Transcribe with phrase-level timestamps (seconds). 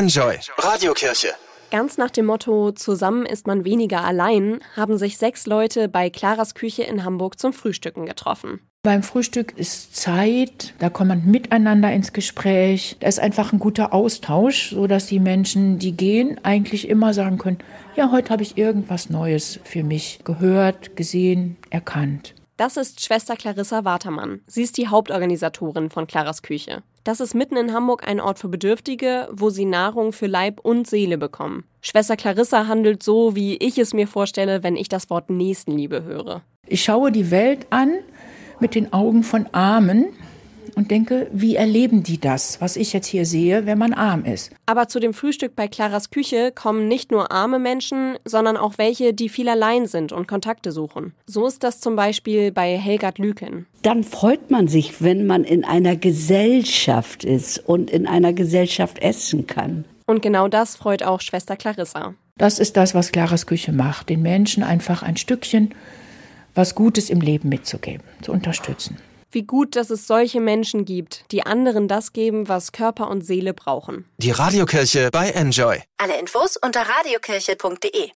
[0.00, 1.28] Enjoy Radiokirche.
[1.70, 6.54] Ganz nach dem Motto Zusammen ist man weniger allein haben sich sechs Leute bei Claras
[6.54, 8.60] Küche in Hamburg zum Frühstücken getroffen.
[8.82, 12.96] Beim Frühstück ist Zeit, da kommt man miteinander ins Gespräch.
[13.00, 17.36] Da ist einfach ein guter Austausch, so dass die Menschen, die gehen, eigentlich immer sagen
[17.36, 17.58] können,
[17.94, 22.34] ja, heute habe ich irgendwas Neues für mich gehört, gesehen, erkannt.
[22.60, 24.42] Das ist Schwester Clarissa Watermann.
[24.46, 26.82] Sie ist die Hauptorganisatorin von Claras Küche.
[27.04, 30.86] Das ist mitten in Hamburg ein Ort für Bedürftige, wo sie Nahrung für Leib und
[30.86, 31.64] Seele bekommen.
[31.80, 36.42] Schwester Clarissa handelt so, wie ich es mir vorstelle, wenn ich das Wort Nächstenliebe höre.
[36.66, 37.94] Ich schaue die Welt an
[38.58, 40.08] mit den Augen von Armen
[40.74, 44.50] und denke, wie erleben die das, was ich jetzt hier sehe, wenn man arm ist.
[44.66, 49.12] Aber zu dem Frühstück bei Claras Küche kommen nicht nur arme Menschen, sondern auch welche,
[49.12, 51.12] die viel allein sind und Kontakte suchen.
[51.26, 53.66] So ist das zum Beispiel bei Helgard Lüken.
[53.82, 59.46] Dann freut man sich, wenn man in einer Gesellschaft ist und in einer Gesellschaft essen
[59.46, 59.84] kann.
[60.06, 62.14] Und genau das freut auch Schwester Clarissa.
[62.36, 65.74] Das ist das, was Claras Küche macht, den Menschen einfach ein Stückchen
[66.54, 68.96] was Gutes im Leben mitzugeben, zu unterstützen
[69.32, 73.54] wie gut, dass es solche Menschen gibt, die anderen das geben, was Körper und Seele
[73.54, 74.04] brauchen.
[74.18, 75.82] Die Radiokirche bei Enjoy.
[75.98, 78.10] Alle Infos unter radiokirche.de